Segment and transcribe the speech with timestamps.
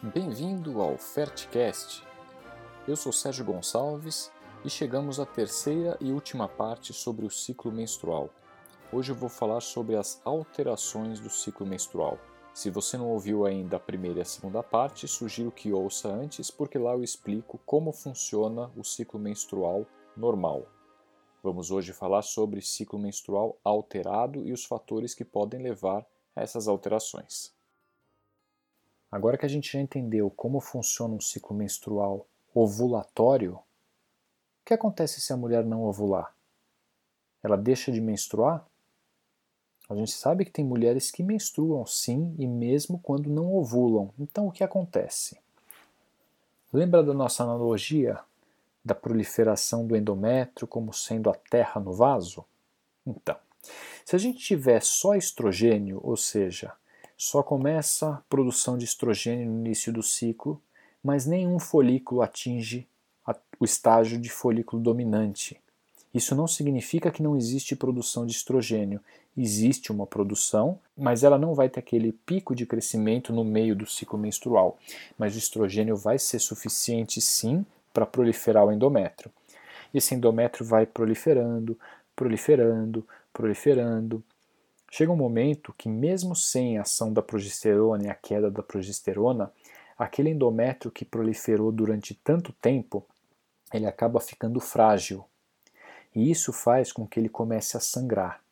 [0.00, 2.06] Bem-vindo ao Fertcast.
[2.86, 4.30] Eu sou Sérgio Gonçalves
[4.64, 8.30] e chegamos à terceira e última parte sobre o ciclo menstrual.
[8.92, 12.16] Hoje eu vou falar sobre as alterações do ciclo menstrual.
[12.54, 16.48] Se você não ouviu ainda a primeira e a segunda parte, sugiro que ouça antes,
[16.48, 19.84] porque lá eu explico como funciona o ciclo menstrual
[20.16, 20.64] normal.
[21.42, 26.06] Vamos hoje falar sobre ciclo menstrual alterado e os fatores que podem levar
[26.36, 27.57] a essas alterações.
[29.10, 33.62] Agora que a gente já entendeu como funciona um ciclo menstrual ovulatório, o
[34.64, 36.34] que acontece se a mulher não ovular?
[37.42, 38.66] Ela deixa de menstruar?
[39.88, 44.12] A gente sabe que tem mulheres que menstruam sim e mesmo quando não ovulam.
[44.18, 45.38] Então o que acontece?
[46.70, 48.20] Lembra da nossa analogia
[48.84, 52.44] da proliferação do endométrio como sendo a terra no vaso?
[53.06, 53.36] Então,
[54.04, 56.74] se a gente tiver só estrogênio, ou seja,
[57.18, 60.62] só começa a produção de estrogênio no início do ciclo,
[61.02, 62.86] mas nenhum folículo atinge
[63.58, 65.60] o estágio de folículo dominante.
[66.14, 69.00] Isso não significa que não existe produção de estrogênio.
[69.36, 73.84] Existe uma produção, mas ela não vai ter aquele pico de crescimento no meio do
[73.84, 74.78] ciclo menstrual.
[75.18, 79.30] Mas o estrogênio vai ser suficiente sim para proliferar o endométrio.
[79.92, 81.76] Esse endométrio vai proliferando,
[82.14, 84.22] proliferando, proliferando.
[84.90, 89.52] Chega um momento que, mesmo sem a ação da progesterona e a queda da progesterona,
[89.98, 93.04] aquele endométrio que proliferou durante tanto tempo,
[93.72, 95.24] ele acaba ficando frágil.
[96.14, 98.42] E isso faz com que ele comece a sangrar.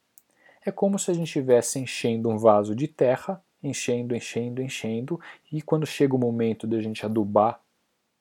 [0.64, 5.62] É como se a gente estivesse enchendo um vaso de terra, enchendo, enchendo, enchendo, e
[5.62, 7.60] quando chega o momento de a gente adubar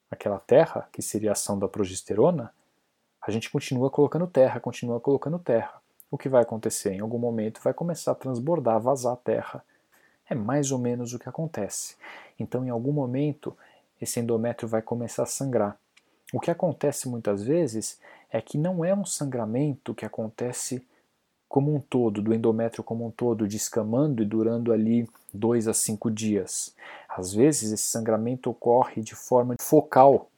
[0.09, 2.53] aquela terra, que seria a ação da progesterona,
[3.21, 5.81] a gente continua colocando terra, continua colocando terra.
[6.15, 6.93] O que vai acontecer?
[6.93, 9.61] Em algum momento vai começar a transbordar, vazar a terra.
[10.29, 11.97] É mais ou menos o que acontece.
[12.39, 13.53] Então, em algum momento,
[14.01, 15.77] esse endométrio vai começar a sangrar.
[16.31, 17.99] O que acontece muitas vezes
[18.31, 20.81] é que não é um sangramento que acontece
[21.49, 26.09] como um todo, do endométrio como um todo, descamando e durando ali dois a cinco
[26.09, 26.73] dias.
[27.09, 30.29] Às vezes esse sangramento ocorre de forma focal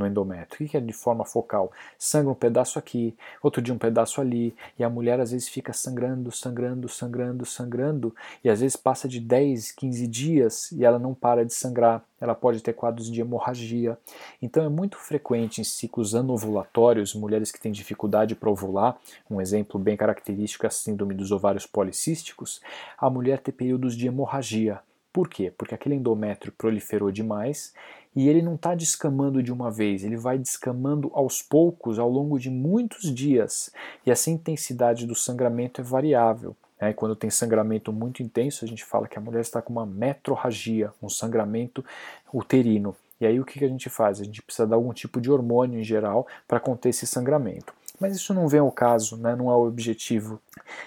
[0.00, 0.66] no endométrio.
[0.66, 1.70] O que é de forma focal?
[1.98, 5.72] Sangra um pedaço aqui, outro dia um pedaço ali, e a mulher às vezes fica
[5.72, 11.14] sangrando, sangrando, sangrando, sangrando, e às vezes passa de 10, 15 dias e ela não
[11.14, 12.02] para de sangrar.
[12.20, 13.96] Ela pode ter quadros de hemorragia.
[14.42, 18.98] Então é muito frequente em ciclos anovulatórios, mulheres que têm dificuldade para ovular,
[19.30, 22.60] um exemplo bem característico é a síndrome dos ovários policísticos,
[22.98, 24.80] a mulher ter períodos de hemorragia.
[25.12, 25.52] Por quê?
[25.56, 27.74] Porque aquele endométrio proliferou demais
[28.14, 32.38] e ele não está descamando de uma vez, ele vai descamando aos poucos ao longo
[32.38, 33.70] de muitos dias.
[34.04, 36.56] E essa intensidade do sangramento é variável.
[36.80, 36.92] Né?
[36.92, 40.92] Quando tem sangramento muito intenso, a gente fala que a mulher está com uma metrorragia,
[41.00, 41.84] um sangramento
[42.32, 42.96] uterino.
[43.20, 44.20] E aí o que a gente faz?
[44.20, 47.74] A gente precisa dar algum tipo de hormônio em geral para conter esse sangramento.
[48.00, 49.36] Mas isso não vem ao caso, né?
[49.36, 50.40] não é o objetivo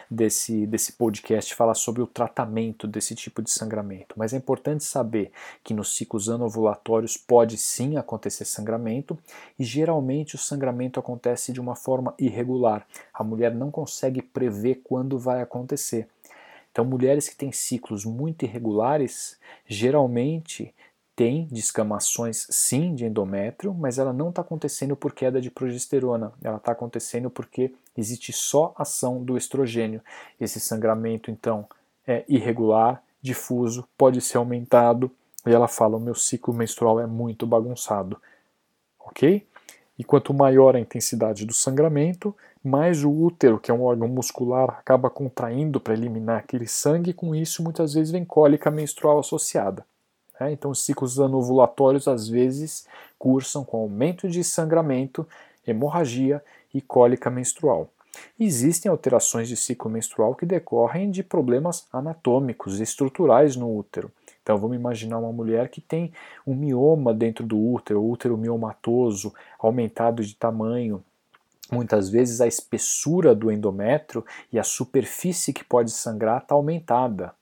[0.10, 4.16] desse, desse podcast falar sobre o tratamento desse tipo de sangramento.
[4.18, 5.32] Mas é importante saber
[5.64, 9.16] que nos ciclos anovulatórios pode sim acontecer sangramento
[9.60, 12.84] e geralmente o sangramento acontece de uma forma irregular.
[13.14, 16.08] A mulher não consegue prever quando vai acontecer.
[16.72, 19.38] Então, mulheres que têm ciclos muito irregulares
[19.68, 20.74] geralmente
[21.16, 26.58] tem descamações sim de endométrio, mas ela não está acontecendo por queda de progesterona, ela
[26.58, 30.02] está acontecendo porque existe só ação do estrogênio.
[30.40, 31.68] Esse sangramento então
[32.08, 35.12] é irregular, difuso, pode ser aumentado,
[35.46, 38.18] e ela fala: o meu ciclo menstrual é muito bagunçado.
[39.00, 39.46] Ok?
[39.98, 44.70] E quanto maior a intensidade do sangramento, mais o útero, que é um órgão muscular,
[44.70, 49.86] acaba contraindo para eliminar aquele sangue, e com isso muitas vezes vem cólica menstrual associada.
[50.40, 50.52] Né?
[50.52, 55.28] Então, os ciclos anovulatórios às vezes cursam com aumento de sangramento,
[55.66, 57.90] hemorragia e cólica menstrual.
[58.40, 64.12] Existem alterações de ciclo menstrual que decorrem de problemas anatômicos e estruturais no útero.
[64.42, 66.12] Então vamos imaginar uma mulher que tem
[66.46, 71.04] um mioma dentro do útero, útero miomatoso, aumentado de tamanho.
[71.72, 77.34] Muitas vezes a espessura do endométrio e a superfície que pode sangrar está aumentada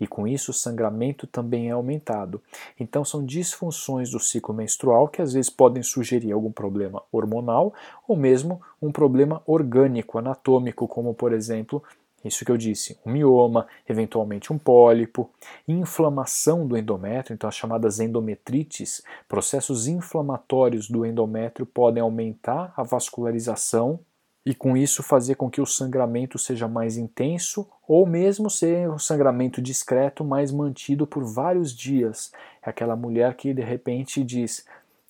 [0.00, 2.40] e com isso o sangramento também é aumentado.
[2.78, 7.74] Então são disfunções do ciclo menstrual que às vezes podem sugerir algum problema hormonal
[8.06, 11.82] ou mesmo um problema orgânico, anatômico, como por exemplo
[12.24, 15.30] isso que eu disse, um mioma, eventualmente um pólipo,
[15.66, 24.00] inflamação do endométrio, então as chamadas endometrites, processos inflamatórios do endométrio podem aumentar a vascularização
[24.48, 28.98] e com isso fazer com que o sangramento seja mais intenso ou mesmo ser um
[28.98, 32.32] sangramento discreto, mas mantido por vários dias.
[32.62, 34.64] É aquela mulher que de repente diz: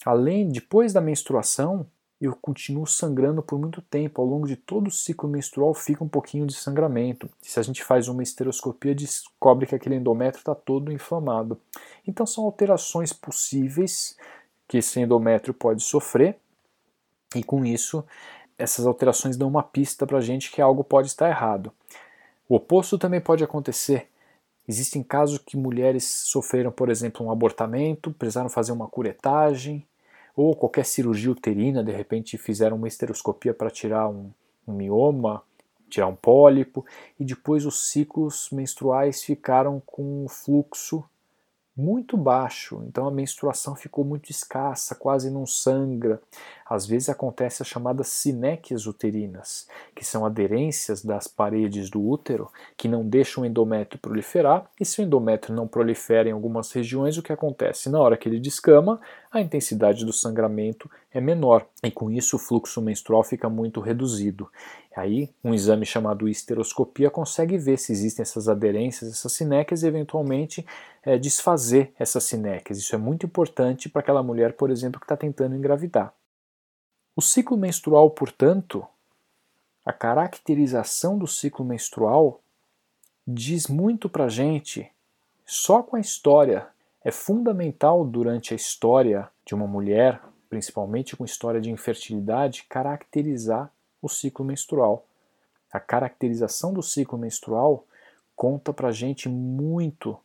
[0.04, 1.86] além depois da menstruação,
[2.20, 4.20] eu continuo sangrando por muito tempo.
[4.20, 7.30] Ao longo de todo o ciclo menstrual fica um pouquinho de sangramento.
[7.40, 11.60] Se a gente faz uma esteroscopia, descobre que aquele endométrio está todo inflamado.
[12.04, 14.16] Então são alterações possíveis
[14.66, 16.36] que esse endométrio pode sofrer,
[17.36, 18.04] e com isso
[18.58, 21.72] essas alterações dão uma pista para a gente que algo pode estar errado.
[22.48, 24.08] O oposto também pode acontecer.
[24.66, 29.86] Existem casos que mulheres sofreram, por exemplo, um abortamento, precisaram fazer uma curetagem,
[30.36, 34.30] ou qualquer cirurgia uterina, de repente fizeram uma esteroscopia para tirar um,
[34.66, 35.42] um mioma,
[35.88, 36.84] tirar um pólipo,
[37.18, 41.04] e depois os ciclos menstruais ficaram com um fluxo
[41.78, 46.20] muito baixo, então a menstruação ficou muito escassa, quase não sangra.
[46.68, 52.88] Às vezes acontece as chamadas sinéquias uterinas, que são aderências das paredes do útero que
[52.88, 57.22] não deixam o endométrio proliferar, e se o endométrio não prolifera em algumas regiões, o
[57.22, 57.88] que acontece?
[57.88, 59.00] Na hora que ele descama,
[59.30, 64.48] a intensidade do sangramento é menor, e com isso o fluxo menstrual fica muito reduzido.
[64.94, 70.66] Aí, um exame chamado histeroscopia consegue ver se existem essas aderências, essas sinéquias, e eventualmente
[71.04, 72.78] é, desfazer essas sinéquias.
[72.78, 76.12] Isso é muito importante para aquela mulher, por exemplo, que está tentando engravidar.
[77.18, 78.86] O ciclo menstrual, portanto,
[79.84, 82.40] a caracterização do ciclo menstrual
[83.26, 84.88] diz muito para gente,
[85.44, 86.68] só com a história.
[87.02, 93.68] É fundamental durante a história de uma mulher, principalmente com história de infertilidade, caracterizar
[94.00, 95.04] o ciclo menstrual.
[95.72, 97.84] A caracterização do ciclo menstrual
[98.36, 100.16] conta para gente muito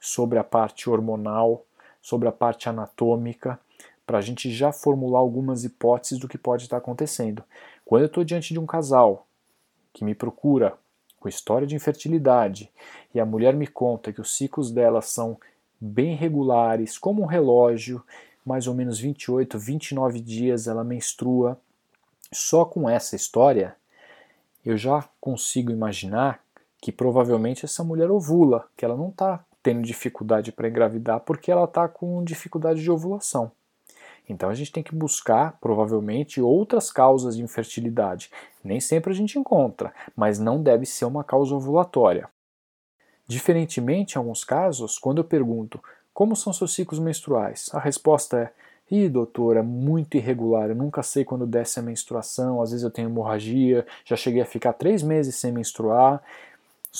[0.00, 1.66] sobre a parte hormonal,
[2.00, 3.60] sobre a parte anatômica,
[4.08, 7.44] para a gente já formular algumas hipóteses do que pode estar acontecendo.
[7.84, 9.26] Quando eu estou diante de um casal
[9.92, 10.78] que me procura
[11.20, 12.72] com história de infertilidade
[13.14, 15.38] e a mulher me conta que os ciclos dela são
[15.78, 18.02] bem regulares, como um relógio,
[18.46, 21.60] mais ou menos 28, 29 dias ela menstrua,
[22.32, 23.76] só com essa história,
[24.64, 26.42] eu já consigo imaginar
[26.80, 31.64] que provavelmente essa mulher ovula, que ela não está tendo dificuldade para engravidar porque ela
[31.64, 33.52] está com dificuldade de ovulação.
[34.28, 38.30] Então a gente tem que buscar, provavelmente, outras causas de infertilidade.
[38.62, 42.28] Nem sempre a gente encontra, mas não deve ser uma causa ovulatória.
[43.26, 45.82] Diferentemente, em alguns casos, quando eu pergunto
[46.12, 48.50] como são seus ciclos menstruais, a resposta é
[48.90, 53.10] Ih, doutora, muito irregular, eu nunca sei quando desce a menstruação, às vezes eu tenho
[53.10, 56.22] hemorragia, já cheguei a ficar três meses sem menstruar.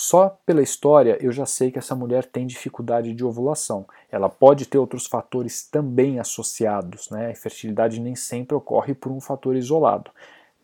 [0.01, 3.85] Só pela história eu já sei que essa mulher tem dificuldade de ovulação.
[4.09, 7.27] Ela pode ter outros fatores também associados, né?
[7.27, 10.13] A infertilidade nem sempre ocorre por um fator isolado,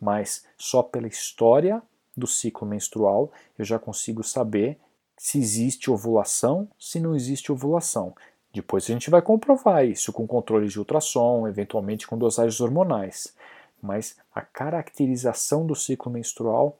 [0.00, 1.82] mas só pela história
[2.16, 4.78] do ciclo menstrual eu já consigo saber
[5.16, 8.14] se existe ovulação, se não existe ovulação.
[8.52, 13.34] Depois a gente vai comprovar isso com controles de ultrassom, eventualmente com dosagens hormonais.
[13.82, 16.78] Mas a caracterização do ciclo menstrual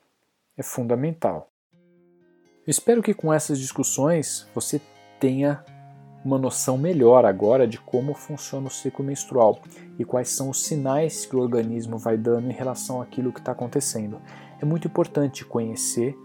[0.57, 1.51] é fundamental.
[2.67, 4.81] Espero que com essas discussões você
[5.21, 5.63] tenha
[6.25, 9.61] uma noção melhor agora de como funciona o ciclo menstrual
[9.99, 13.53] e quais são os sinais que o organismo vai dando em relação àquilo que está
[13.53, 14.19] acontecendo.
[14.61, 16.17] É muito importante conhecer